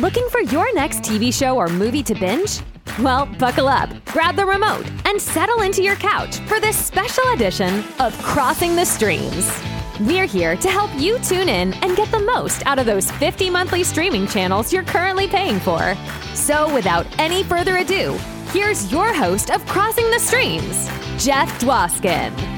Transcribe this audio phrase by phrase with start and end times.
[0.00, 2.62] Looking for your next TV show or movie to binge?
[2.98, 7.84] Well, buckle up, grab the remote, and settle into your couch for this special edition
[8.00, 9.48] of Crossing the Streams.
[10.00, 13.50] We're here to help you tune in and get the most out of those 50
[13.50, 15.94] monthly streaming channels you're currently paying for.
[16.34, 18.18] So, without any further ado,
[18.50, 20.88] here's your host of Crossing the Streams,
[21.24, 22.53] Jeff Dwoskin.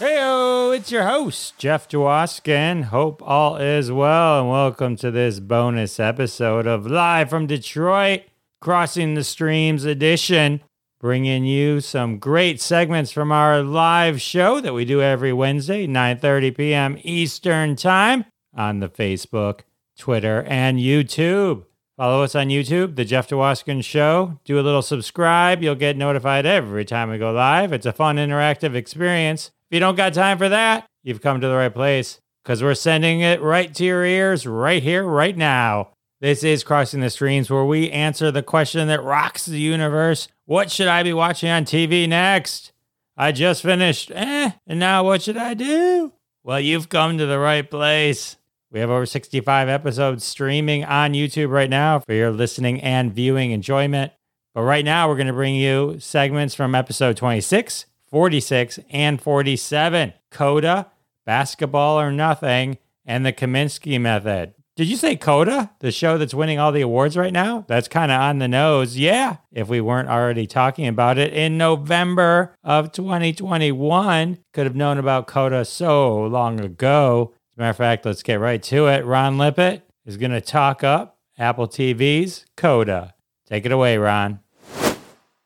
[0.00, 2.84] Heyo, it's your host, Jeff Dwoskin.
[2.84, 8.22] Hope all is well, and welcome to this bonus episode of Live from Detroit,
[8.62, 10.62] Crossing the Streams edition,
[11.00, 16.56] bringing you some great segments from our live show that we do every Wednesday, 9.30
[16.56, 16.98] p.m.
[17.02, 18.24] Eastern Time
[18.54, 19.64] on the Facebook,
[19.98, 21.66] Twitter, and YouTube.
[21.98, 24.40] Follow us on YouTube, The Jeff Dwoskin Show.
[24.46, 25.62] Do a little subscribe.
[25.62, 27.74] You'll get notified every time we go live.
[27.74, 29.50] It's a fun, interactive experience.
[29.70, 32.74] If you don't got time for that, you've come to the right place because we're
[32.74, 35.90] sending it right to your ears right here, right now.
[36.20, 40.72] This is Crossing the Streams, where we answer the question that rocks the universe What
[40.72, 42.72] should I be watching on TV next?
[43.16, 46.14] I just finished, eh, and now what should I do?
[46.42, 48.38] Well, you've come to the right place.
[48.72, 53.52] We have over 65 episodes streaming on YouTube right now for your listening and viewing
[53.52, 54.10] enjoyment.
[54.52, 60.12] But right now, we're going to bring you segments from episode 26, 46, and 47
[60.30, 60.90] Coda,
[61.24, 64.54] Basketball or Nothing, and the Kominsky Method.
[64.76, 67.66] Did you say Coda, the show that's winning all the awards right now?
[67.68, 68.96] That's kind of on the nose.
[68.96, 74.96] Yeah, if we weren't already talking about it in November of 2021, could have known
[74.96, 77.34] about Coda so long ago.
[77.52, 79.04] As a matter of fact, let's get right to it.
[79.04, 83.14] Ron Lippett is going to talk up Apple TV's Coda.
[83.46, 84.40] Take it away, Ron.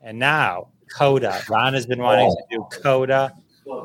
[0.01, 1.43] And now, Coda.
[1.49, 3.33] Ron has been wanting to do Coda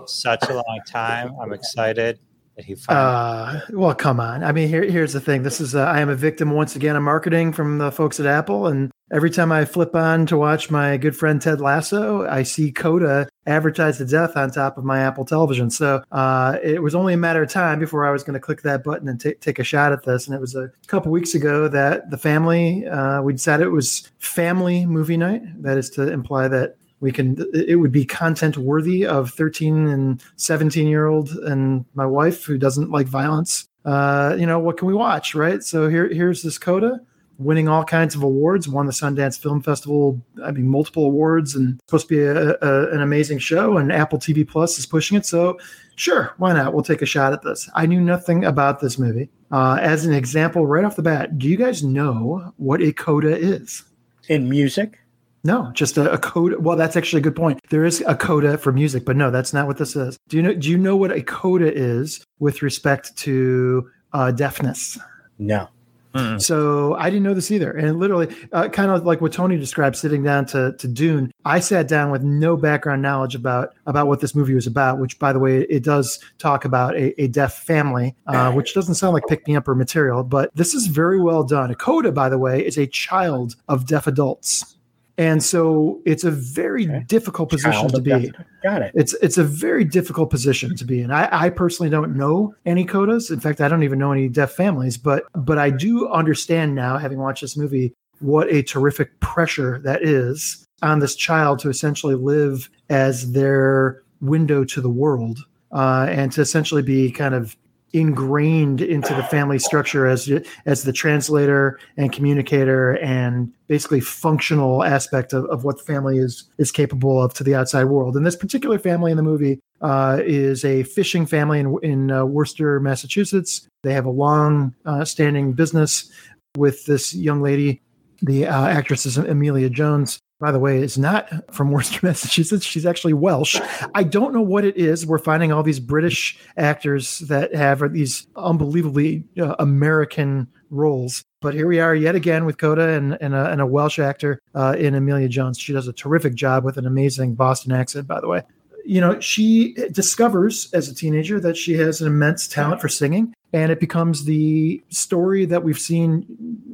[0.05, 1.33] such a long time.
[1.41, 2.19] I'm excited
[2.55, 3.05] that he finally.
[3.05, 4.43] Uh, well, come on.
[4.43, 5.43] I mean, here, here's the thing.
[5.43, 8.25] This is uh, I am a victim once again of marketing from the folks at
[8.25, 12.43] Apple, and every time I flip on to watch my good friend Ted Lasso, I
[12.43, 15.71] see Coda advertised to death on top of my Apple television.
[15.71, 18.61] So uh, it was only a matter of time before I was going to click
[18.61, 20.27] that button and t- take a shot at this.
[20.27, 24.11] And it was a couple weeks ago that the family uh, we decided it was
[24.19, 25.41] family movie night.
[25.63, 30.23] That is to imply that we can it would be content worthy of 13 and
[30.35, 33.67] 17 year old and my wife who doesn't like violence.
[33.85, 35.63] Uh you know what can we watch right?
[35.63, 37.01] So here here's this coda
[37.39, 41.79] winning all kinds of awards won the sundance film festival i mean multiple awards and
[41.87, 45.25] supposed to be a, a, an amazing show and apple tv plus is pushing it.
[45.25, 45.57] So
[45.95, 46.73] sure why not?
[46.73, 47.69] We'll take a shot at this.
[47.73, 49.29] I knew nothing about this movie.
[49.51, 53.35] Uh, as an example right off the bat do you guys know what a coda
[53.35, 53.83] is?
[54.27, 54.99] In music
[55.43, 56.59] no, just a, a coda.
[56.59, 57.59] Well, that's actually a good point.
[57.69, 60.17] There is a coda for music, but no, that's not what this is.
[60.27, 60.53] Do you know?
[60.53, 64.97] Do you know what a coda is with respect to uh, deafness?
[65.37, 65.69] No.
[66.13, 66.41] Mm-mm.
[66.41, 69.95] So I didn't know this either, and literally, uh, kind of like what Tony described,
[69.95, 71.31] sitting down to to Dune.
[71.45, 74.97] I sat down with no background knowledge about about what this movie was about.
[74.97, 78.95] Which, by the way, it does talk about a, a deaf family, uh, which doesn't
[78.95, 81.69] sound like pick me up or material, but this is very well done.
[81.69, 84.75] A coda, by the way, is a child of deaf adults.
[85.19, 87.03] And so it's a very okay.
[87.05, 88.31] difficult position Child to be.
[88.63, 88.93] Got it.
[88.95, 91.11] It's it's a very difficult position to be in.
[91.11, 93.29] I, I personally don't know any codas.
[93.29, 94.97] In fact, I don't even know any deaf families.
[94.97, 100.03] But but I do understand now, having watched this movie, what a terrific pressure that
[100.03, 105.39] is on this child to essentially live as their window to the world,
[105.73, 107.57] uh, and to essentially be kind of
[107.93, 110.31] ingrained into the family structure as
[110.65, 116.49] as the translator and communicator and basically functional aspect of, of what the family is
[116.57, 118.15] is capable of to the outside world.
[118.15, 122.25] And this particular family in the movie uh, is a fishing family in in uh,
[122.25, 123.67] Worcester, Massachusetts.
[123.83, 126.11] They have a long uh, standing business
[126.57, 127.81] with this young lady.
[128.21, 132.65] The uh, actress is Emilia Jones, by the way, is not from Worcester, Massachusetts.
[132.65, 133.59] She's actually Welsh.
[133.93, 135.05] I don't know what it is.
[135.05, 141.23] We're finding all these British actors that have these unbelievably uh, American roles.
[141.41, 144.41] But here we are yet again with Coda and, and, a, and a Welsh actor
[144.53, 145.57] uh, in Emilia Jones.
[145.57, 148.43] She does a terrific job with an amazing Boston accent, by the way.
[148.89, 153.35] You know, she discovers as a teenager that she has an immense talent for singing
[153.53, 156.25] and it becomes the story that we've seen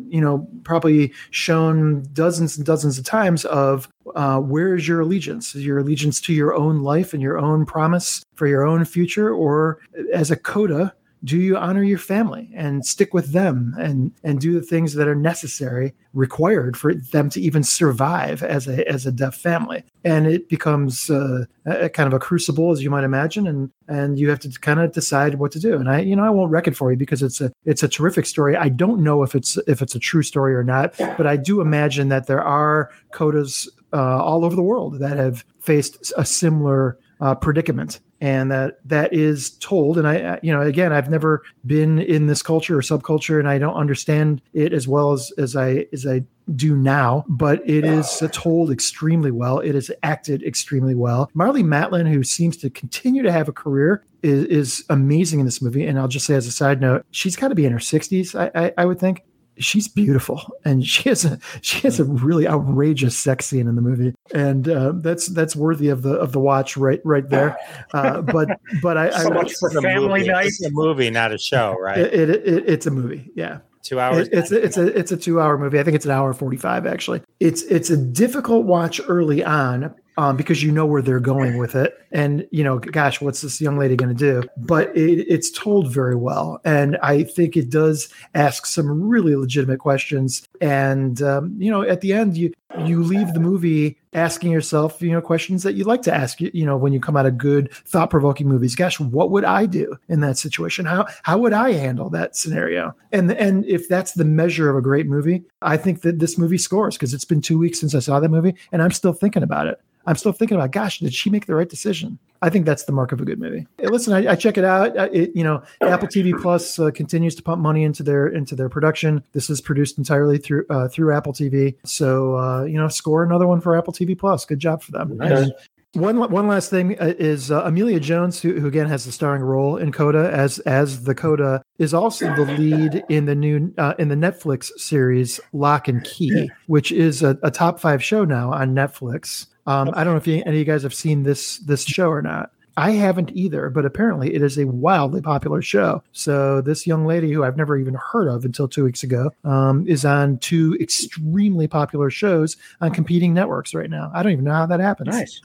[0.08, 5.56] you know probably shown dozens and dozens of times of uh, where is your allegiance?
[5.56, 9.34] Is your allegiance to your own life and your own promise for your own future
[9.34, 9.80] or
[10.14, 10.94] as a coda
[11.25, 15.07] do you honor your family and stick with them and and do the things that
[15.07, 19.83] are necessary required for them to even survive as a as a deaf family?
[20.04, 24.19] And it becomes uh, a, kind of a crucible as you might imagine and and
[24.19, 25.75] you have to kind of decide what to do.
[25.75, 27.88] And i you know i won't wreck it for you because it's a it's a
[27.88, 28.56] terrific story.
[28.56, 31.62] I don't know if it's if it's a true story or not but i do
[31.62, 36.98] imagine that there are codas uh, all over the world that have faced a similar
[37.22, 38.00] uh, predicament.
[38.22, 39.98] And that that is told.
[39.98, 43.58] And i you know again i've never been in this culture or subculture and i
[43.58, 46.24] don't understand it as well as as i as i
[46.56, 49.60] do now but it is told extremely well.
[49.60, 51.30] It is acted extremely well.
[51.36, 55.62] Marlee Matlin who seems to continue to have a career is, is amazing in this
[55.62, 55.86] movie.
[55.86, 58.36] And i'll just say as a side note she's got to be in her 60s
[58.40, 59.24] I, I, I would think
[59.57, 63.81] she's beautiful and she has a she has a really outrageous sex scene in the
[63.81, 67.57] movie and uh, that's that's worthy of the of the watch right right there
[67.94, 68.50] uh, but
[68.81, 70.31] but i so I, much for family movie.
[70.31, 71.98] night It's a movie, not a show, right?
[71.98, 74.28] it, it, it, it's a movie yeah Two hours.
[74.30, 75.80] it, it's a, it's a it's a two hour movie.
[75.80, 76.88] I think it's an hour forty five.
[76.88, 81.58] Actually, it's it's a difficult watch early on um, because you know where they're going
[81.58, 84.48] with it, and you know, gosh, what's this young lady going to do?
[84.58, 89.80] But it, it's told very well, and I think it does ask some really legitimate
[89.80, 90.48] questions.
[90.62, 92.54] And um, you know, at the end, you
[92.86, 96.40] you leave the movie asking yourself, you know, questions that you like to ask.
[96.42, 98.76] You know, when you come out of good, thought provoking movies.
[98.76, 100.86] Gosh, what would I do in that situation?
[100.86, 102.96] How how would I handle that scenario?
[103.12, 106.58] And and if that's the measure of a great movie, I think that this movie
[106.58, 109.44] scores because it's been two weeks since I saw that movie, and I'm still thinking
[109.44, 109.80] about it.
[110.08, 112.20] I'm still thinking about, gosh, did she make the right decision?
[112.42, 113.66] I think that's the mark of a good movie.
[113.80, 114.96] Listen, I, I check it out.
[115.16, 118.70] It, you know, Apple TV Plus uh, continues to pump money into their into their
[118.70, 119.24] production.
[119.32, 121.76] This is produced entirely through uh, through Apple TV.
[121.86, 124.46] So uh, you know, score another one for Apple TV Plus.
[124.46, 125.18] Good job for them.
[125.18, 125.50] Nice.
[125.94, 129.42] One one last thing uh, is uh, Emilia Jones, who, who again has the starring
[129.42, 133.94] role in Coda as as the Coda, is also the lead in the new uh,
[133.98, 138.52] in the Netflix series Lock and Key, which is a, a top five show now
[138.52, 139.48] on Netflix.
[139.68, 142.10] Um, I don't know if you, any of you guys have seen this this show
[142.10, 142.52] or not.
[142.77, 146.04] I haven't either, but apparently it is a wildly popular show.
[146.12, 149.88] So this young lady, who I've never even heard of until two weeks ago, um,
[149.88, 154.12] is on two extremely popular shows on competing networks right now.
[154.13, 155.10] I don't even know how that happens.
[155.10, 155.42] nice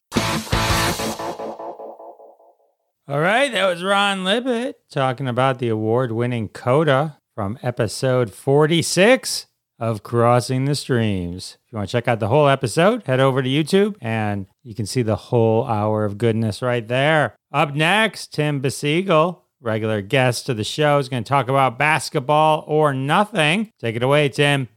[3.08, 9.46] All right, that was Ron Libet talking about the award winning Coda from episode 46
[9.80, 11.56] of Crossing the Streams.
[11.66, 14.74] If you want to check out the whole episode, head over to YouTube and you
[14.74, 17.34] can see the whole hour of goodness right there.
[17.52, 22.64] Up next, Tim Besiegel, regular guest to the show, is going to talk about basketball
[22.66, 23.72] or nothing.
[23.80, 24.68] Take it away, Tim.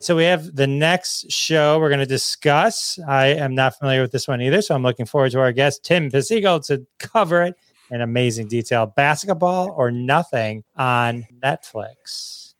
[0.00, 2.98] So we have the next show we're going to discuss.
[3.06, 5.84] I am not familiar with this one either, so I'm looking forward to our guest
[5.84, 7.54] Tim Pisigo to cover it
[7.90, 8.86] in amazing detail.
[8.86, 12.51] Basketball or nothing on Netflix.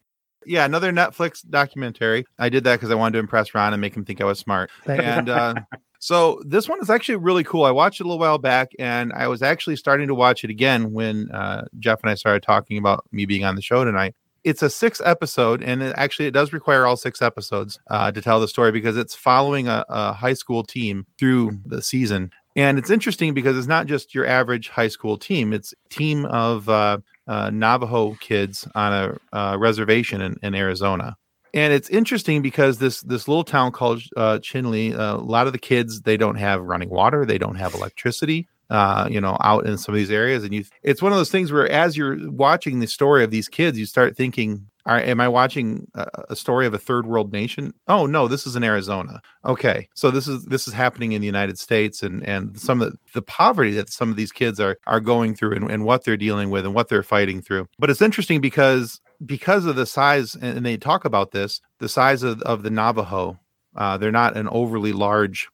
[0.47, 2.27] Yeah, another Netflix documentary.
[2.39, 4.39] I did that because I wanted to impress Ron and make him think I was
[4.39, 4.71] smart.
[4.87, 5.55] And uh,
[5.99, 7.65] so this one is actually really cool.
[7.65, 10.51] I watched it a little while back, and I was actually starting to watch it
[10.51, 14.15] again when uh, Jeff and I started talking about me being on the show tonight.
[14.45, 18.21] It's a six episode, and it actually it does require all six episodes uh, to
[18.21, 22.33] tell the story because it's following a, a high school team through the season.
[22.55, 26.69] And it's interesting because it's not just your average high school team; it's team of
[26.69, 31.17] uh, uh, Navajo kids on a uh, reservation in, in Arizona.
[31.55, 35.53] And it's interesting because this this little town called uh, Chinle, uh, a lot of
[35.53, 38.49] the kids they don't have running water, they don't have electricity.
[38.71, 41.31] Uh, you know, out in some of these areas, and you, it's one of those
[41.31, 45.07] things where as you're watching the story of these kids, you start thinking, "All right,
[45.07, 47.73] am I watching a, story of a third world nation?
[47.89, 49.21] Oh no, this is in Arizona.
[49.45, 52.97] Okay, so this is this is happening in the United States, and and some of
[53.15, 56.17] the, poverty that some of these kids are are going through, and, and what they're
[56.17, 57.69] dealing with, and what they're fighting through.
[57.79, 62.23] But it's interesting because because of the size, and, they talk about this, the size
[62.23, 63.39] of, of the Navajo,
[63.77, 65.49] uh, they're not an overly large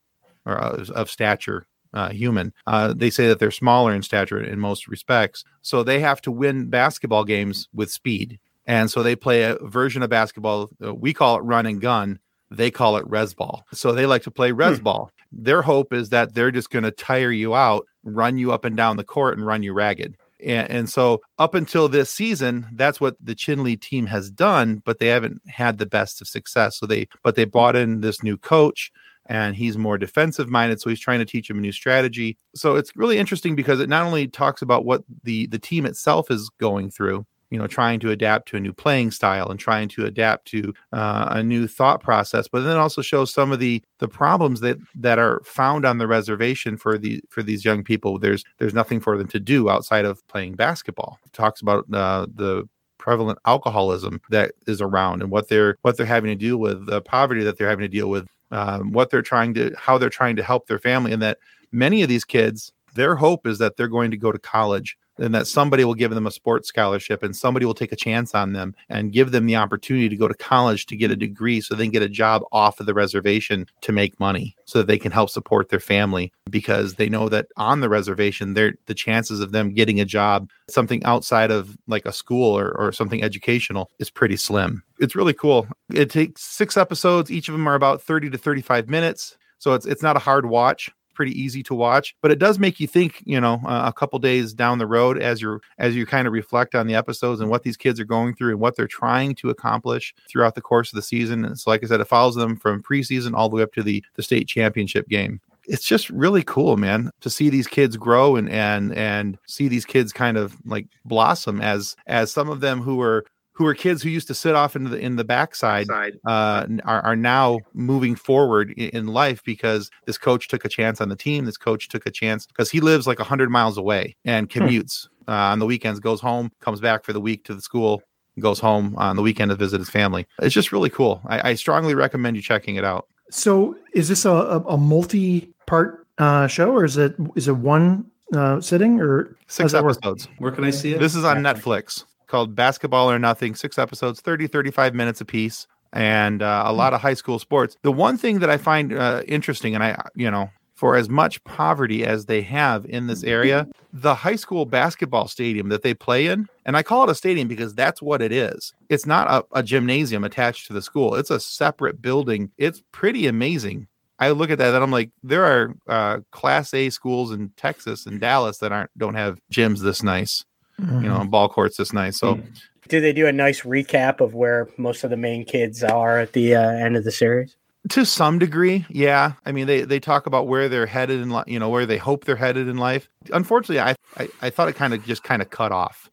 [0.46, 2.52] or uh, of stature uh, human.
[2.66, 6.30] Uh, they say that they're smaller in stature in most respects, so they have to
[6.30, 8.38] win basketball games with speed.
[8.68, 10.68] And so they play a version of basketball.
[10.84, 12.20] uh, we call it run and gun.
[12.50, 13.64] They call it res ball.
[13.72, 15.10] So they like to play res ball.
[15.32, 18.76] Their hope is that they're just going to tire you out, run you up and
[18.76, 20.16] down the court, and run you ragged.
[20.44, 24.98] And, and so up until this season, that's what the Chinle team has done, but
[24.98, 26.78] they haven't had the best of success.
[26.78, 28.92] So they, but they bought in this new coach
[29.26, 32.76] and he's more defensive minded so he's trying to teach him a new strategy so
[32.76, 36.48] it's really interesting because it not only talks about what the the team itself is
[36.58, 40.04] going through you know trying to adapt to a new playing style and trying to
[40.04, 44.08] adapt to uh, a new thought process but then also shows some of the the
[44.08, 48.18] problems that that are found on the reservation for the for these young people.
[48.18, 51.18] There's there's nothing for them to do outside of playing basketball.
[51.24, 56.06] It talks about uh, the prevalent alcoholism that is around and what they're what they're
[56.06, 59.22] having to deal with the poverty that they're having to deal with um, what they're
[59.22, 61.38] trying to how they're trying to help their family and that
[61.70, 65.34] many of these kids their hope is that they're going to go to college and
[65.34, 68.52] that somebody will give them a sports scholarship and somebody will take a chance on
[68.52, 71.74] them and give them the opportunity to go to college to get a degree so
[71.74, 74.98] they can get a job off of the reservation to make money so that they
[74.98, 79.40] can help support their family because they know that on the reservation they the chances
[79.40, 83.90] of them getting a job something outside of like a school or, or something educational
[83.98, 84.82] is pretty slim.
[84.98, 85.68] It's really cool.
[85.92, 87.30] It takes six episodes.
[87.30, 89.36] Each of them are about 30 to 35 minutes.
[89.58, 92.78] So it's it's not a hard watch pretty easy to watch but it does make
[92.78, 96.06] you think you know uh, a couple days down the road as you're as you
[96.06, 98.76] kind of reflect on the episodes and what these kids are going through and what
[98.76, 101.44] they're trying to accomplish throughout the course of the season.
[101.44, 103.82] And so like i said it follows them from preseason all the way up to
[103.82, 105.40] the the state championship game.
[105.64, 109.84] It's just really cool man to see these kids grow and and and see these
[109.84, 113.24] kids kind of like blossom as as some of them who are
[113.58, 115.88] who are kids who used to sit off into the in the backside
[116.24, 121.00] uh, are, are now moving forward in, in, life because this coach took a chance
[121.00, 121.44] on the team.
[121.44, 124.60] This coach took a chance because he lives like hundred miles away and hmm.
[124.60, 125.30] commutes hmm.
[125.32, 128.00] uh, on the weekends, goes home, comes back for the week to the school,
[128.38, 130.24] goes home on the weekend to visit his family.
[130.40, 131.20] It's just really cool.
[131.26, 133.08] I, I strongly recommend you checking it out.
[133.30, 138.06] So, is this a, a, a multi-part uh, show, or is it is it one
[138.32, 140.28] uh, sitting, or six episodes?
[140.38, 141.00] Where can I see it?
[141.00, 145.66] This is on Netflix called Basketball or Nothing, six episodes, 30, 35 minutes a piece,
[145.92, 147.76] and uh, a lot of high school sports.
[147.82, 151.42] The one thing that I find uh, interesting, and I, you know, for as much
[151.42, 156.28] poverty as they have in this area, the high school basketball stadium that they play
[156.28, 158.72] in, and I call it a stadium because that's what it is.
[158.88, 162.52] It's not a, a gymnasium attached to the school, it's a separate building.
[162.58, 163.88] It's pretty amazing.
[164.20, 168.06] I look at that and I'm like, there are uh, Class A schools in Texas
[168.06, 170.44] and Dallas that aren't don't have gyms this nice
[170.80, 171.02] mm-hmm.
[171.02, 171.30] you know, mm-hmm.
[171.30, 172.14] ball courts this night.
[172.14, 172.50] So, mm-hmm.
[172.88, 176.32] do they do a nice recap of where most of the main kids are at
[176.32, 177.56] the uh, end of the series?
[177.90, 179.32] To some degree, yeah.
[179.46, 182.24] I mean, they they talk about where they're headed in, you know, where they hope
[182.24, 183.08] they're headed in life.
[183.32, 186.10] Unfortunately, I I, I thought it kind of just kind of cut off.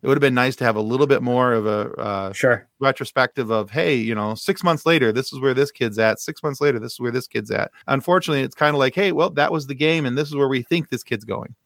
[0.00, 2.68] It would have been nice to have a little bit more of a uh, sure
[2.78, 6.20] retrospective of, hey, you know, six months later, this is where this kid's at.
[6.20, 7.72] Six months later, this is where this kid's at.
[7.88, 10.46] Unfortunately, it's kind of like, hey, well, that was the game, and this is where
[10.46, 11.56] we think this kid's going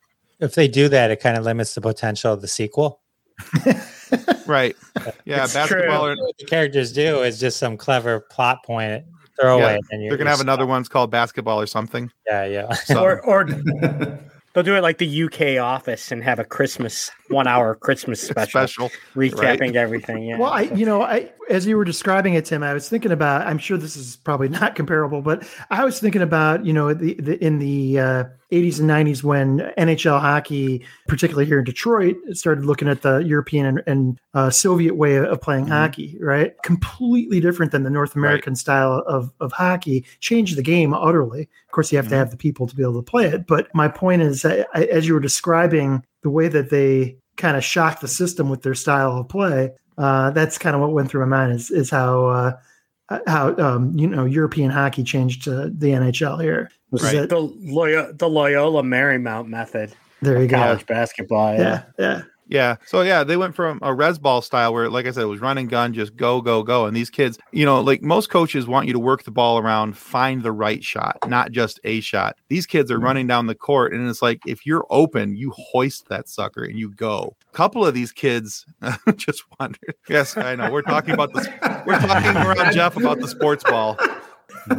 [0.43, 3.01] if they do that, it kind of limits the potential of the sequel.
[4.47, 4.77] right.
[5.25, 5.45] Yeah.
[5.45, 6.07] It's basketball.
[6.07, 9.05] Or, what the characters do is just some clever plot point
[9.41, 9.75] throwaway.
[9.75, 10.47] Yeah, and they're gonna have stuck.
[10.47, 12.11] another one's called basketball or something.
[12.27, 12.73] Yeah, yeah.
[12.73, 13.03] So.
[13.03, 13.45] or or
[14.55, 18.67] they'll do it like the UK office and have a Christmas one hour Christmas special,
[18.67, 19.77] special recapping right.
[19.77, 20.25] everything.
[20.25, 20.39] Yeah.
[20.39, 23.47] Well, I you know I as you were describing it, Tim, I was thinking about.
[23.47, 27.15] I'm sure this is probably not comparable, but I was thinking about you know the,
[27.15, 32.65] the in the uh, 80s and 90s when NHL hockey, particularly here in Detroit, started
[32.65, 35.73] looking at the European and, and uh, Soviet way of playing mm-hmm.
[35.73, 36.19] hockey.
[36.21, 38.59] Right, completely different than the North American right.
[38.59, 40.07] style of of hockey.
[40.21, 41.43] Changed the game utterly.
[41.43, 42.13] Of course, you have mm-hmm.
[42.13, 43.47] to have the people to be able to play it.
[43.47, 47.65] But my point is, I, as you were describing the way that they kind of
[47.65, 49.73] shocked the system with their style of play.
[49.99, 52.53] Uh, that's kind of what went through my mind is is how uh,
[53.27, 56.71] how um, you know European hockey changed to the NHL here.
[56.91, 57.13] Right.
[57.13, 59.93] That, the Loyola, the Loyola Marymount method.
[60.21, 60.57] There you go.
[60.57, 61.55] College basketball.
[61.55, 61.83] Yeah, yeah.
[61.99, 62.23] yeah.
[62.49, 62.77] Yeah.
[62.87, 65.41] So yeah, they went from a res ball style where, like I said, it was
[65.41, 66.87] run and gun, just go, go, go.
[66.87, 69.97] And these kids, you know, like most coaches want you to work the ball around,
[69.97, 72.37] find the right shot, not just a shot.
[72.49, 76.09] These kids are running down the court, and it's like if you're open, you hoist
[76.09, 77.37] that sucker and you go.
[77.53, 78.67] A couple of these kids
[79.17, 79.95] just wondered.
[80.09, 80.71] Yes, I know.
[80.71, 81.47] We're talking about this.
[81.87, 83.97] We're talking around Jeff about the sports ball.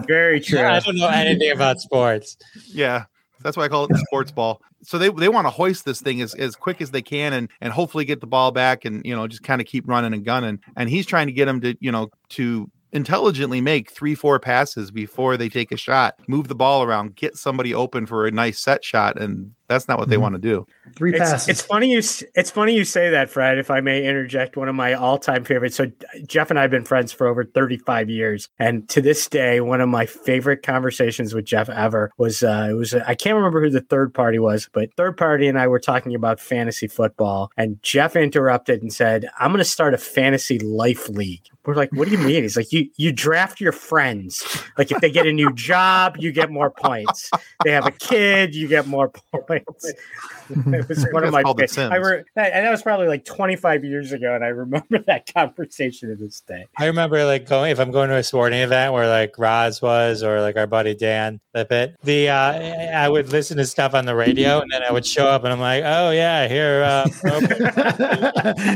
[0.08, 0.60] Very true.
[0.60, 2.38] Yeah, I don't know anything about sports.
[2.67, 3.05] Yeah.
[3.44, 4.62] That's why I call it the sports ball.
[4.82, 7.50] So they, they want to hoist this thing as, as quick as they can and
[7.62, 10.26] and hopefully get the ball back and you know just kind of keep running and
[10.26, 10.60] gunning.
[10.76, 14.92] And he's trying to get them to you know to intelligently make three four passes
[14.92, 18.64] before they take a shot, move the ball around, get somebody open for a nice
[18.64, 20.24] set shot, and that's not what they mm-hmm.
[20.24, 20.65] want to do.
[20.96, 21.50] Three passes.
[21.50, 23.58] It's, it's, funny you it's funny you say that, Fred.
[23.58, 25.75] If I may interject, one of my all time favorites.
[25.75, 25.92] So
[26.27, 29.60] Jeff and I have been friends for over thirty five years, and to this day,
[29.62, 33.62] one of my favorite conversations with Jeff ever was uh, it was I can't remember
[33.62, 37.51] who the third party was, but third party and I were talking about fantasy football,
[37.58, 41.92] and Jeff interrupted and said, "I'm going to start a fantasy life league." We're like,
[41.94, 44.44] "What do you mean?" He's like, "You you draft your friends.
[44.77, 47.32] Like if they get a new job, you get more points.
[47.63, 49.10] They have a kid, you get more
[49.48, 49.62] points."
[50.50, 53.25] it was one of my called The I re- that, and that was probably like
[53.25, 56.65] 25 years ago, and I remember that conversation to this day.
[56.77, 60.24] I remember like going if I'm going to a sporting event where like Roz was
[60.24, 62.51] or like our buddy Dan Lippitt, the uh,
[62.98, 65.53] I would listen to stuff on the radio and then I would show up and
[65.53, 67.08] I'm like, oh yeah, here, uh,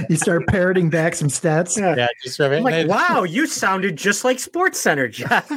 [0.10, 1.78] you start parroting back some stats.
[1.78, 5.48] yeah, just for I'm like, wow, you sounded just like Sports Center, Jeff.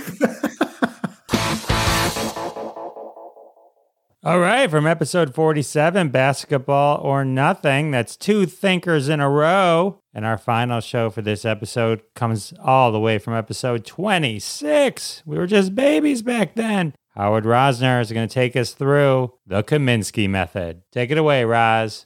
[4.22, 7.90] All right, from episode 47, Basketball or Nothing.
[7.90, 10.02] That's two thinkers in a row.
[10.12, 15.22] And our final show for this episode comes all the way from episode 26.
[15.24, 16.94] We were just babies back then.
[17.16, 20.82] Howard Rosner is going to take us through the Kominsky method.
[20.92, 22.04] Take it away, Roz.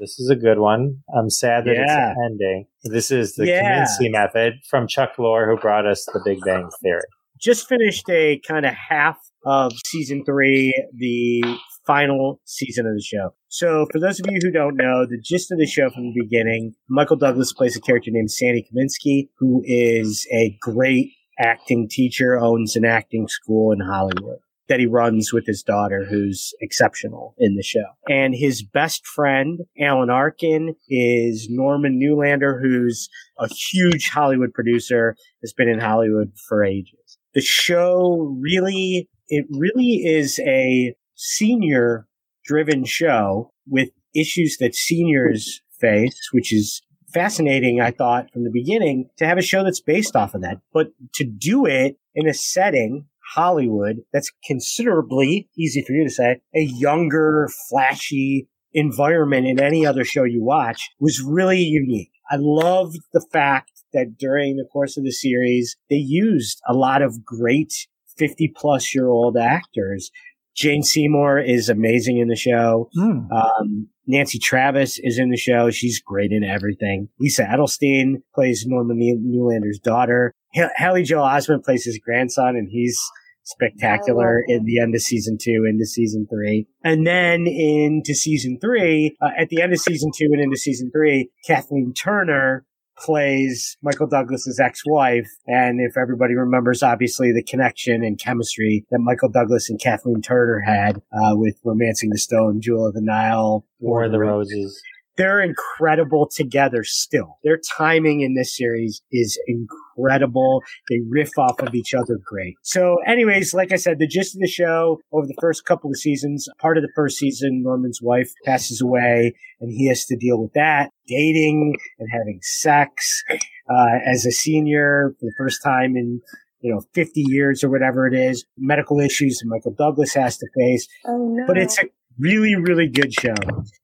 [0.00, 1.02] This is a good one.
[1.16, 2.10] I'm sad that Yeah.
[2.10, 2.66] it's ending.
[2.84, 3.84] This is the Yeah.
[3.84, 7.02] Kominsky method from Chuck Lorre, who brought us the Big Bang Theory.
[7.38, 11.42] just finished a kind of half of season three, the
[11.86, 13.34] final season of the show.
[13.48, 16.22] So, for those of you who don't know, the gist of the show from the
[16.22, 22.38] beginning, Michael Douglas plays a character named Sandy Kominsky, who is a great acting teacher,
[22.38, 27.56] owns an acting school in Hollywood that he runs with his daughter, who's exceptional in
[27.56, 27.86] the show.
[28.08, 35.52] And his best friend, Alan Arkin, is Norman Newlander, who's a huge Hollywood producer, has
[35.52, 42.06] been in Hollywood for ages the show really it really is a senior
[42.44, 46.82] driven show with issues that seniors face which is
[47.12, 50.58] fascinating i thought from the beginning to have a show that's based off of that.
[50.72, 56.40] But to do it in a setting hollywood that's considerably easy for you to say
[56.54, 62.12] a younger flashy environment in any other show you watch was really unique.
[62.30, 67.02] I loved the fact that during the course of the series, they used a lot
[67.02, 67.88] of great
[68.20, 70.10] 50 plus year old actors.
[70.54, 72.90] Jane Seymour is amazing in the show.
[72.94, 73.32] Hmm.
[73.32, 75.70] Um, Nancy Travis is in the show.
[75.70, 77.08] She's great in everything.
[77.18, 80.34] Lisa Edelstein plays Norman Newlander's daughter.
[80.54, 83.00] H- Haley Joel Osment plays his grandson, and he's
[83.44, 86.66] spectacular in the end of season two into season three.
[86.84, 90.90] And then into season three, uh, at the end of season two and into season
[90.92, 92.66] three, Kathleen Turner
[93.00, 95.28] plays Michael Douglas's ex-wife.
[95.46, 100.60] And if everybody remembers, obviously the connection and chemistry that Michael Douglas and Kathleen Turner
[100.60, 104.80] had, uh, with Romancing the Stone, Jewel of the Nile, War of the Roses.
[105.16, 107.38] They're incredible together still.
[107.44, 110.62] Their timing in this series is incredible.
[110.88, 112.54] They riff off of each other great.
[112.62, 115.96] So anyways, like I said, the gist of the show over the first couple of
[115.96, 120.40] seasons, part of the first season, Norman's wife passes away and he has to deal
[120.40, 126.20] with that, dating and having sex, uh, as a senior for the first time in
[126.62, 130.46] you know, 50 years or whatever it is, medical issues that Michael Douglas has to
[130.54, 131.46] face Oh no.
[131.46, 131.84] but it's a
[132.20, 133.34] really, really good show.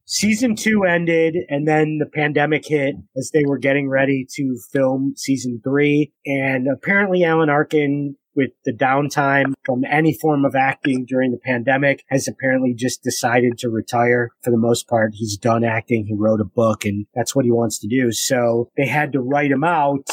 [0.04, 5.14] Season two ended and then the pandemic hit as they were getting ready to film
[5.16, 6.12] season three.
[6.24, 12.04] And apparently Alan Arkin with the downtime from any form of acting during the pandemic
[12.08, 15.12] has apparently just decided to retire for the most part.
[15.14, 16.04] He's done acting.
[16.06, 18.12] He wrote a book and that's what he wants to do.
[18.12, 20.06] So they had to write him out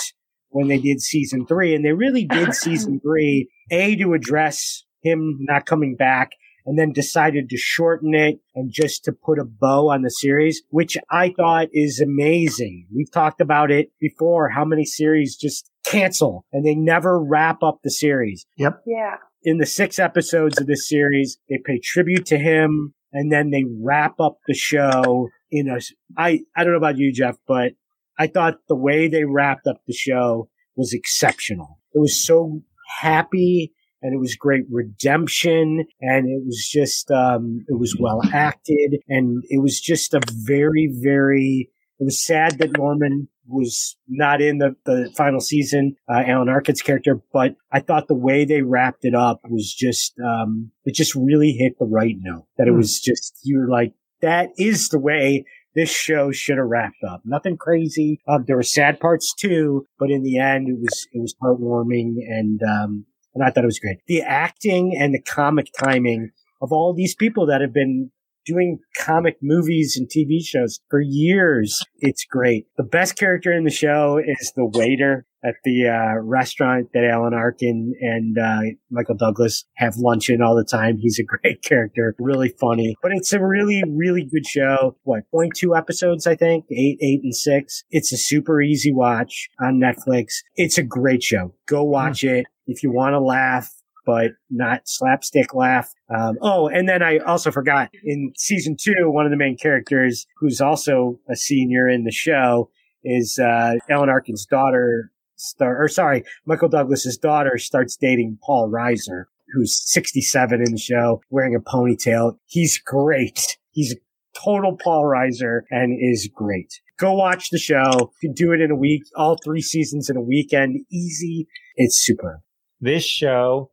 [0.50, 5.38] when they did season three and they really did season three, A, to address him
[5.42, 6.32] not coming back
[6.66, 10.64] and then decided to shorten it and just to put a bow on the series,
[10.70, 12.88] which I thought is amazing.
[12.96, 17.80] We've talked about it before, how many series just cancel and they never wrap up
[17.84, 18.46] the series.
[18.58, 18.84] Yep.
[18.86, 19.16] Yeah.
[19.44, 23.66] In the six episodes of this series, they pay tribute to him and then they
[23.82, 25.80] wrap up the show in a,
[26.18, 27.74] I, I don't know about you, Jeff, but
[28.18, 31.80] I thought the way they wrapped up the show was exceptional.
[31.94, 32.62] It was so
[33.00, 33.74] happy
[34.04, 39.44] and it was great redemption and it was just um it was well acted and
[39.50, 44.74] it was just a very very it was sad that norman was not in the,
[44.86, 49.16] the final season uh, alan arkin's character but i thought the way they wrapped it
[49.16, 52.78] up was just um it just really hit the right note that it Hmm.
[52.78, 55.44] was just you're like that is the way
[55.76, 57.22] this show should have wrapped up.
[57.26, 58.22] Nothing crazy.
[58.28, 62.18] Um, there were sad parts too, but in the end, it was it was heartwarming,
[62.30, 64.00] and um, and I thought it was great.
[64.08, 68.12] The acting and the comic timing of all these people that have been
[68.46, 71.84] doing comic movies and TV shows for years.
[71.98, 72.68] It's great.
[72.78, 77.34] The best character in the show is the waiter at the uh, restaurant that Alan
[77.34, 80.98] Arkin and uh, Michael Douglas have lunch in all the time.
[80.98, 82.96] He's a great character, really funny.
[83.02, 84.96] But it's a really, really good show.
[85.04, 86.66] What, 0.2 episodes, I think?
[86.72, 87.84] Eight, eight, and six.
[87.90, 90.36] It's a super easy watch on Netflix.
[90.56, 91.54] It's a great show.
[91.68, 92.46] Go watch it.
[92.66, 93.70] If you want to laugh,
[94.06, 95.92] but not slapstick laugh.
[96.14, 100.26] Um, oh, and then I also forgot in season two, one of the main characters
[100.38, 102.70] who's also a senior in the show
[103.04, 105.12] is uh, Alan Arkin's daughter.
[105.36, 111.22] Star, or sorry, Michael Douglas's daughter starts dating Paul Reiser, who's 67 in the show,
[111.32, 112.38] wearing a ponytail.
[112.46, 113.58] He's great.
[113.72, 113.98] He's a
[114.40, 116.80] total Paul Reiser and is great.
[117.00, 118.12] Go watch the show.
[118.22, 120.86] You can do it in a week, all three seasons in a weekend.
[120.92, 121.48] Easy.
[121.76, 122.42] It's super.
[122.80, 123.72] This show,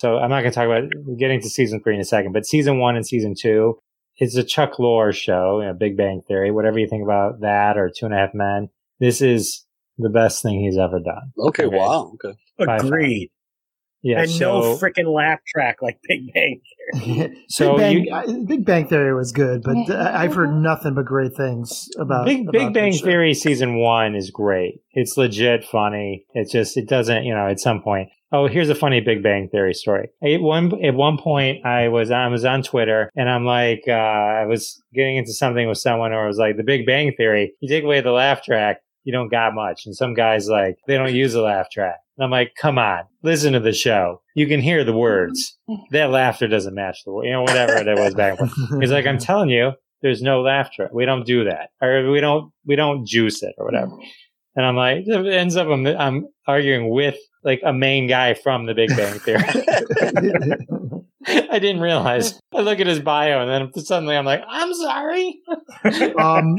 [0.00, 2.46] so I'm not going to talk about getting to season three in a second, but
[2.46, 3.78] season one and season two
[4.18, 7.76] is a Chuck Lorre show, you know, Big Bang Theory, whatever you think about that
[7.76, 8.70] or Two and a Half Men.
[8.98, 9.66] This is
[9.98, 11.32] the best thing he's ever done.
[11.38, 12.14] Okay, wow.
[12.14, 12.34] Okay.
[12.58, 13.30] Agreed.
[14.02, 14.22] Yeah.
[14.22, 16.60] and so, no freaking laugh track like Big Bang.
[17.48, 20.94] So Big Bang, you- I- Big Bang Theory was good, but uh, I've heard nothing
[20.94, 23.04] but great things about Big about Big Bang that show.
[23.04, 24.80] Theory season one is great.
[24.92, 26.24] It's legit funny.
[26.34, 28.08] It's just it doesn't you know at some point.
[28.32, 30.08] Oh, here's a funny Big Bang Theory story.
[30.22, 33.92] At one at one point, I was I was on Twitter and I'm like uh,
[33.92, 37.52] I was getting into something with someone, or I was like the Big Bang Theory.
[37.60, 39.86] You take away the laugh track, you don't got much.
[39.86, 41.98] And some guys like they don't use a laugh track.
[42.16, 44.20] And I'm like, come on, listen to the show.
[44.34, 45.58] You can hear the words.
[45.90, 48.50] That laughter doesn't match the word, you know, whatever it was back when.
[48.80, 50.88] He's like, I'm telling you, there's no laughter.
[50.92, 53.92] We don't do that, or we don't we don't juice it or whatever.
[54.56, 58.66] And I'm like, it ends up I'm, I'm arguing with like a main guy from
[58.66, 59.42] The Big Bang Theory.
[61.26, 62.40] I didn't realize.
[62.54, 65.38] I look at his bio, and then suddenly I'm like, I'm sorry.
[66.18, 66.56] um,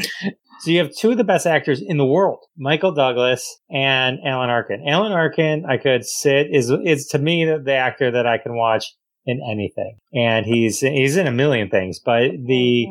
[0.61, 4.49] So you have two of the best actors in the world, Michael Douglas and Alan
[4.49, 4.83] Arkin.
[4.87, 8.55] Alan Arkin, I could sit is is to me the, the actor that I can
[8.55, 8.85] watch
[9.25, 11.99] in anything, and he's he's in a million things.
[11.99, 12.87] But the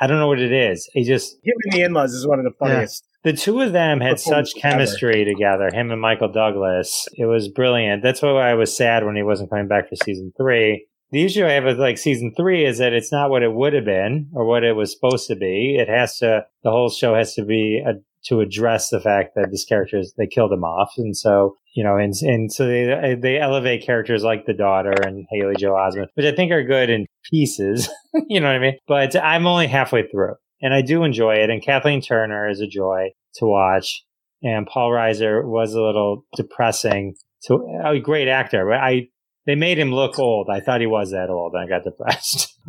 [0.00, 0.88] I don't know what it is.
[0.92, 3.06] He just Him and the in-laws is one of the funniest.
[3.24, 4.74] the two of them had Performance such ever.
[4.74, 5.70] chemistry together.
[5.72, 7.06] Him and Michael Douglas.
[7.14, 8.02] It was brilliant.
[8.02, 10.86] That's why I was sad when he wasn't coming back for season three.
[11.12, 13.72] The issue I have with like season three is that it's not what it would
[13.74, 15.76] have been or what it was supposed to be.
[15.78, 19.50] It has to, the whole show has to be a, to address the fact that
[19.52, 20.92] this character is, they killed him off.
[20.96, 24.90] And so, you know, and, and so they, uh, they elevate characters like the daughter
[24.90, 27.88] and Haley Joel Osment, which I think are good in pieces.
[28.28, 28.78] you know what I mean?
[28.88, 31.50] But I'm only halfway through and I do enjoy it.
[31.50, 34.02] And Kathleen Turner is a joy to watch.
[34.42, 37.14] And Paul Reiser was a little depressing
[37.44, 38.66] to a great actor.
[38.66, 39.08] but I,
[39.46, 40.48] they made him look old.
[40.50, 41.54] I thought he was that old.
[41.56, 42.58] I got depressed,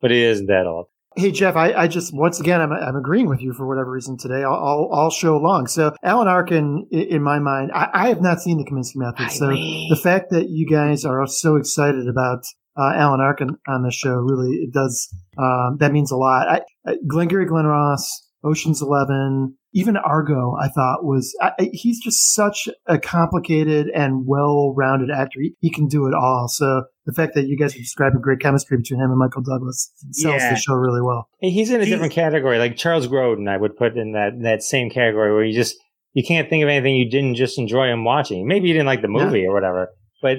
[0.00, 0.86] but he isn't that old.
[1.16, 4.16] Hey Jeff, I, I just once again I'm, I'm agreeing with you for whatever reason
[4.18, 5.66] today, all, all, all show long.
[5.66, 9.32] So Alan Arkin, i- in my mind, I, I have not seen the Kominsky Method.
[9.32, 9.46] So
[9.88, 12.44] the fact that you guys are so excited about
[12.76, 16.46] uh, Alan Arkin on the show really it does um, that means a lot.
[16.48, 22.00] I, I, Glengarry Glen Ross, Ocean's Eleven, even Argo, I thought was I, I- he's
[22.00, 25.40] just such a complicated and well-rounded actor.
[25.40, 26.48] He, he can do it all.
[26.48, 29.92] So the fact that you guys are describing great chemistry between him and Michael Douglas
[30.12, 30.50] sells Yeah.
[30.50, 31.28] the show really well.
[31.40, 32.58] He's in a He- different category.
[32.58, 35.76] Like Charles Grodin, I would put in that that same category where you just
[36.14, 38.46] you can't think of anything you didn't just enjoy him watching.
[38.48, 39.88] Maybe you didn't like the movie or whatever,
[40.22, 40.38] but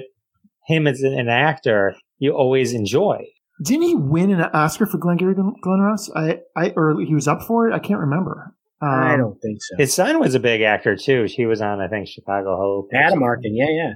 [0.66, 3.24] him as an, an actor, you always enjoy.
[3.64, 6.10] Didn't he win an Oscar for Glengarry Glen Glen Ross?
[6.16, 7.74] I, I, or he was up for it.
[7.74, 8.54] I can't remember.
[8.82, 9.76] Um, I don't think so.
[9.76, 11.28] His son was a big actor too.
[11.28, 12.90] She was on, I think, Chicago Hope.
[12.94, 13.92] Adam Arkin, yeah, yeah.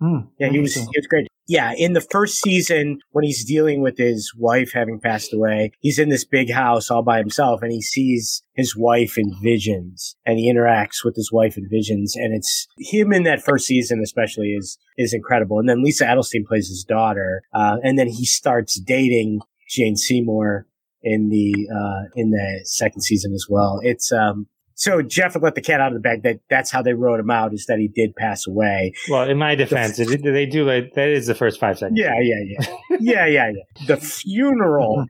[0.00, 1.28] hmm, Yeah, he was he was great.
[1.46, 5.98] Yeah, in the first season when he's dealing with his wife having passed away, he's
[5.98, 10.38] in this big house all by himself and he sees his wife in visions and
[10.38, 14.52] he interacts with his wife in visions and it's him in that first season especially
[14.52, 15.58] is is incredible.
[15.58, 20.66] And then Lisa Edelstein plays his daughter, uh, and then he starts dating Jane Seymour
[21.04, 23.78] in the uh, in the second season as well.
[23.82, 26.82] It's um so Jeff had let the cat out of the bag that that's how
[26.82, 28.92] they wrote him out is that he did pass away.
[29.08, 31.98] Well, in my defense, it, they do like that is the first five seconds.
[31.98, 32.76] Yeah, yeah, yeah.
[33.00, 33.86] yeah, yeah, yeah.
[33.86, 35.06] The funeral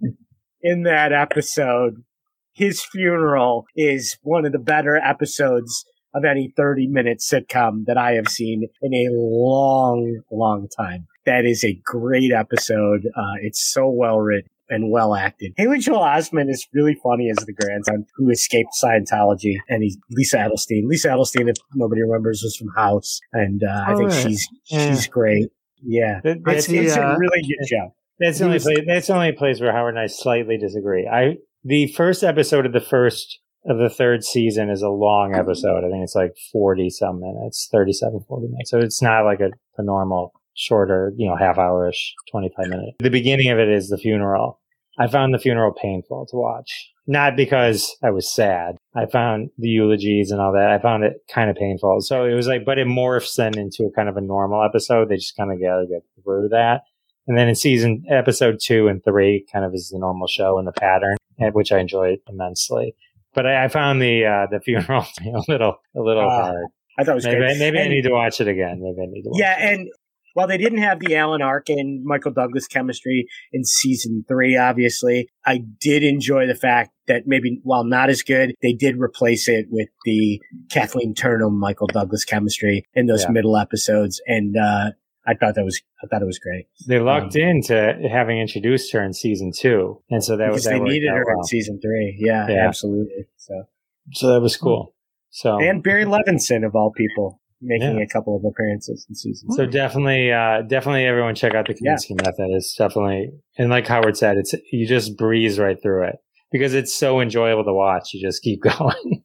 [0.60, 2.02] in that episode,
[2.52, 8.12] his funeral is one of the better episodes of any 30 minute sitcom that I
[8.12, 11.06] have seen in a long, long time.
[11.24, 13.06] That is a great episode.
[13.16, 15.52] Uh, it's so well written and well acted.
[15.56, 20.38] Haley Joel Osment is really funny as the grandson who escaped Scientology, and he's Lisa
[20.38, 20.86] Edelstein.
[20.86, 24.22] Lisa Edelstein, if nobody remembers, was from House, and uh, I Oh, think right.
[24.22, 24.88] she's Yeah.
[24.94, 25.48] she's great.
[25.82, 27.94] Yeah, That- I that's, it's uh, a really good show.
[28.18, 28.78] that's the only was- place.
[28.86, 31.06] That's the only place where Howard and I slightly disagree.
[31.06, 35.84] I the first episode of the first of the third season is a long episode.
[35.84, 38.70] I think it's like forty some minutes, 37, 40 minutes.
[38.70, 42.94] So it's not like a, a normal shorter, you know, half hourish, twenty five minute.
[42.98, 44.60] The beginning of it is the funeral.
[44.98, 46.90] I found the funeral painful to watch.
[47.06, 48.76] Not because I was sad.
[48.96, 50.70] I found the eulogies and all that.
[50.70, 52.00] I found it kind of painful.
[52.00, 55.08] So it was like, but it morphs then into a kind of a normal episode.
[55.08, 56.82] They just kind of gotta get through that.
[57.26, 60.66] And then in season episode two and three, kind of is the normal show and
[60.68, 61.16] the pattern,
[61.52, 62.94] which I enjoyed immensely.
[63.34, 66.66] But I, I found the uh, the funeral a little a little Uh, hard.
[66.98, 67.58] I thought it was Maybe, great.
[67.58, 68.78] maybe I need to watch it again.
[68.80, 69.30] Maybe I need to.
[69.30, 69.74] Watch Yeah, it.
[69.80, 69.88] and
[70.34, 75.58] while they didn't have the Alan Arkin, Michael Douglas chemistry in season three, obviously, I
[75.80, 79.88] did enjoy the fact that maybe while not as good, they did replace it with
[80.04, 83.30] the Kathleen Turner, Michael Douglas chemistry in those Yeah.
[83.30, 84.90] middle episodes, and uh,
[85.26, 88.92] I thought that was I thought it was great they locked lucked into having introduced
[88.92, 91.38] her in season two, and so that because was that they needed her well.
[91.38, 92.16] in season three.
[92.18, 92.66] Yeah, Yeah.
[92.68, 93.24] absolutely.
[93.36, 93.64] So
[94.12, 94.94] So that was cool.
[95.30, 98.02] So and Barry Levinson of all people making Yeah.
[98.04, 99.50] a couple of appearances in season.
[99.52, 101.94] So definitely, uh, definitely everyone check out the Yeah.
[101.94, 102.50] Kominsky method.
[102.50, 106.16] It's definitely, and like Howard said, it's, you just breeze right through it
[106.52, 108.12] because it's so enjoyable to watch.
[108.14, 109.22] You just keep going.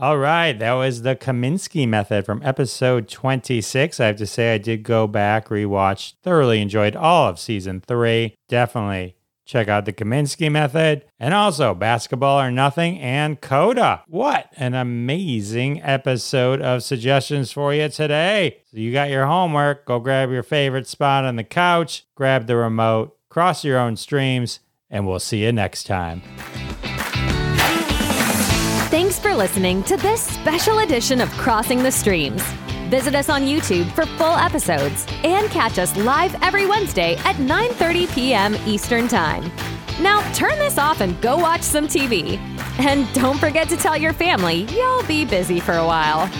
[0.00, 3.98] All right, that was the Kominsky method from episode 26.
[3.98, 8.36] I have to say, I did go back, rewatch, thoroughly enjoyed all of season three.
[8.48, 9.16] Definitely
[9.48, 14.04] check out the Kominsky method and also Basketball or Nothing and Coda.
[14.06, 18.58] What an amazing episode of suggestions for you today.
[18.70, 19.86] So, you got your homework.
[19.86, 24.60] Go grab your favorite spot on the couch, grab the remote, cross your own streams,
[24.90, 26.22] and we'll see you next time.
[28.90, 32.42] Thanks for listening to this special edition of Crossing the Streams.
[32.88, 38.14] Visit us on YouTube for full episodes and catch us live every Wednesday at 9:30
[38.14, 38.56] p.m.
[38.66, 39.52] Eastern Time.
[40.00, 42.38] Now, turn this off and go watch some TV.
[42.78, 46.30] And don't forget to tell your family you'll be busy for a while.